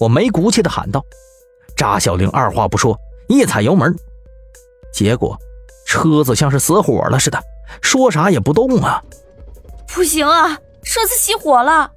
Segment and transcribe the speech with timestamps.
[0.00, 1.04] 我没骨气的喊道。
[1.76, 3.94] 扎小玲二话不说，一踩油门，
[4.92, 5.38] 结果
[5.86, 7.40] 车子像是死火了似的，
[7.80, 9.02] 说啥也不动啊！
[9.86, 11.90] 不行啊，车子熄火了！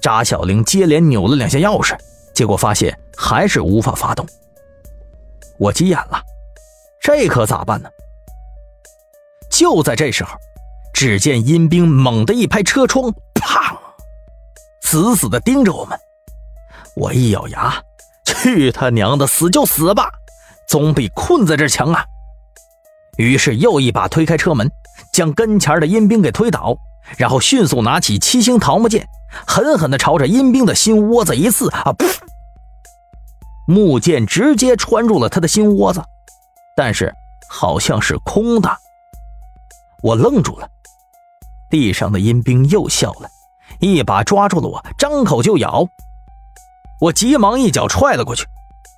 [0.00, 1.98] 扎小玲接连扭了两下钥匙，
[2.34, 4.26] 结果发现还是无法发动。
[5.58, 6.22] 我急眼了，
[7.00, 7.88] 这可咋办呢？
[9.50, 10.36] 就在这时候，
[10.92, 13.76] 只见阴兵猛地一拍车窗，砰，
[14.82, 15.98] 死死的盯着我们。
[16.96, 17.80] 我一咬牙。
[18.24, 20.10] 去他娘的，死就死吧，
[20.68, 22.04] 总比困在这强啊！
[23.16, 24.70] 于是又一把推开车门，
[25.12, 26.76] 将跟前的阴兵给推倒，
[27.16, 29.08] 然后迅速拿起七星桃木剑，
[29.46, 31.94] 狠狠地朝着阴兵的心窝子一刺啊！
[33.68, 36.02] 木剑直接穿入了他的心窝子，
[36.76, 37.14] 但是
[37.48, 38.68] 好像是空的。
[40.02, 40.68] 我愣住了，
[41.70, 43.28] 地上的阴兵又笑了，
[43.80, 45.88] 一把抓住了我，张口就咬。
[47.00, 48.46] 我急忙一脚踹了过去，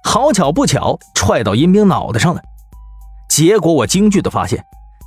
[0.04, 2.40] 好巧不巧踹到阴兵脑袋上了。
[3.28, 4.64] 结果我惊惧的发现，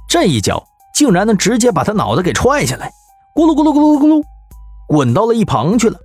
[0.09, 2.91] 这一脚竟然能直接把他脑袋给踹下来，
[3.33, 4.23] 咕噜咕噜咕噜咕噜，
[4.87, 5.97] 滚到了一旁去了。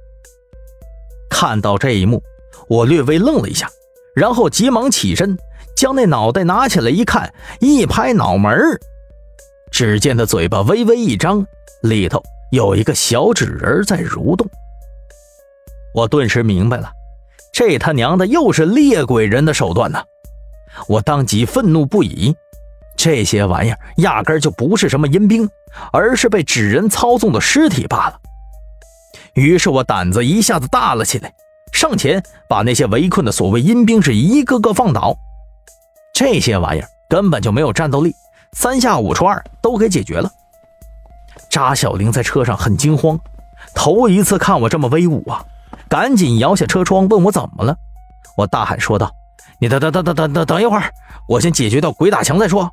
[1.28, 2.22] 看到这一幕，
[2.68, 3.68] 我略微愣了一下，
[4.14, 5.36] 然后急忙起身，
[5.76, 8.56] 将那脑袋拿起来一看，一拍脑门
[9.72, 11.44] 只见他嘴巴微微一张，
[11.82, 14.48] 里头有一个小纸人在蠕动。
[15.96, 16.92] 我顿时明白了，
[17.54, 19.98] 这他娘的又是猎鬼人的手段呢！
[20.86, 22.36] 我当即愤怒不已。
[22.98, 25.48] 这些玩意儿压根就不是什么阴兵，
[25.94, 28.20] 而是被纸人操纵的尸体罢了。
[29.32, 31.32] 于是我胆子一下子大了起来，
[31.72, 35.16] 上前把那些围困的所谓阴兵是一个个放倒。
[36.12, 38.14] 这些玩意儿根本就没有战斗力，
[38.52, 40.30] 三下五除二都给解决了。
[41.48, 43.18] 扎小玲在车上很惊慌，
[43.74, 45.42] 头一次看我这么威武啊！
[45.88, 47.76] 赶紧摇下车窗，问我怎么了。
[48.36, 49.10] 我大喊说道
[49.60, 50.92] ：“你等等等等等等等一会儿，
[51.28, 52.70] 我先解决掉鬼打墙再说。”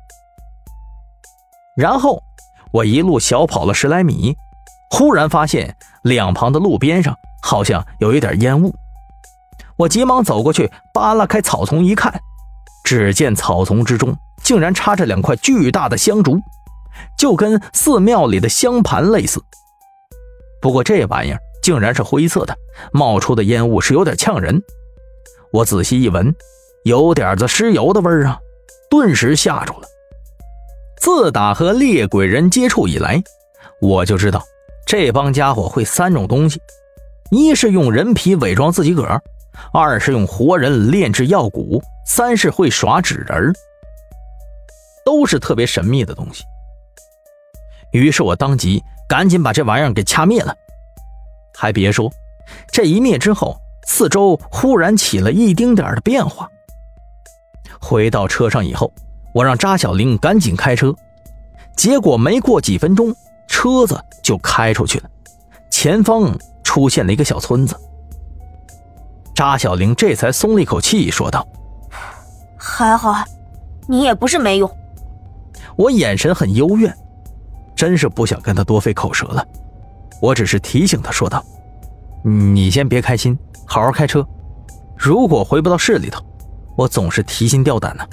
[1.76, 2.22] 然后
[2.72, 4.36] 我一路小跑了十来米，
[4.90, 8.74] 忽然发现两旁的路边上好像有一点烟雾。
[9.76, 12.20] 我急忙走过去，扒拉开草丛一看，
[12.84, 16.38] 只见草丛之中竟然插着两块巨大的香烛，
[17.16, 19.42] 就跟寺庙里的香盘类似。
[20.60, 21.40] 不过这玩意儿……
[21.64, 22.54] 竟然是灰色的，
[22.92, 24.62] 冒出的烟雾是有点呛人。
[25.50, 26.34] 我仔细一闻，
[26.82, 28.38] 有点子尸油的味儿啊，
[28.90, 29.88] 顿时吓住了。
[30.98, 33.22] 自打和猎鬼人接触以来，
[33.80, 34.44] 我就知道
[34.84, 36.60] 这帮家伙会三种东西：
[37.30, 39.22] 一是用人皮伪装自己个儿，
[39.72, 43.54] 二是用活人炼制药蛊，三是会耍纸人
[45.02, 46.44] 都是特别神秘的东西。
[47.90, 50.54] 于是我当即赶紧把这玩意儿给掐灭了。
[51.56, 52.10] 还别说，
[52.70, 53.56] 这一灭之后，
[53.86, 56.48] 四周忽然起了一丁点的变化。
[57.80, 58.92] 回到车上以后，
[59.32, 60.94] 我让扎小玲赶紧开车，
[61.76, 63.14] 结果没过几分钟，
[63.46, 65.10] 车子就开出去了，
[65.70, 67.76] 前方出现了一个小村子。
[69.34, 71.46] 扎小玲这才松了一口气，说道
[72.56, 73.24] ：“还好，
[73.88, 74.70] 你也不是没用。”
[75.76, 76.96] 我眼神很幽怨，
[77.74, 79.44] 真是不想跟他多费口舌了。
[80.24, 81.44] 我只是提醒他说道
[82.24, 84.26] ：“你先别开心，好好开车。
[84.96, 86.24] 如果回不到市里头，
[86.78, 88.08] 我总是提心吊胆的。”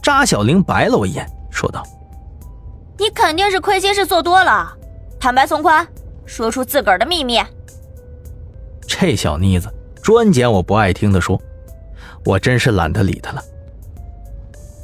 [0.00, 1.82] 扎小玲白了我一眼，说道
[2.96, 4.72] ：“你肯定是亏心事做多了，
[5.18, 5.84] 坦白从宽，
[6.24, 7.40] 说出自个儿的秘密。”
[8.86, 9.68] 这小妮子
[10.00, 11.36] 专捡我不爱听的说，
[12.24, 13.42] 我真是懒得理她了。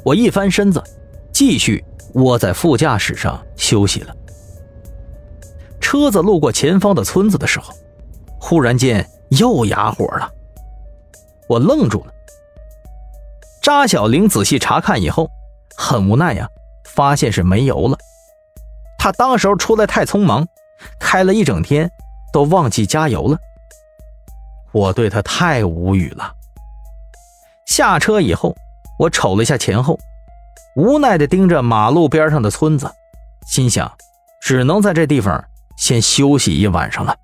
[0.03, 0.83] 我一翻身子，
[1.31, 1.81] 继续
[2.15, 4.13] 窝在副驾驶上休息了。
[5.91, 7.73] 车子路过前方的村子的时候，
[8.39, 10.31] 忽然间又哑火了。
[11.49, 12.13] 我愣住了。
[13.61, 15.29] 扎小玲仔细查看以后，
[15.75, 16.47] 很无奈呀，
[16.85, 17.97] 发现是没油了。
[18.97, 20.47] 他当时候出来太匆忙，
[20.97, 21.91] 开了一整天
[22.31, 23.37] 都忘记加油了。
[24.71, 26.33] 我对他太无语了。
[27.65, 28.55] 下车以后，
[28.97, 29.99] 我瞅了一下前后，
[30.77, 32.89] 无奈的盯着马路边上的村子，
[33.45, 33.91] 心想，
[34.41, 35.43] 只能在这地方。
[35.81, 37.20] 先休息一晚上了。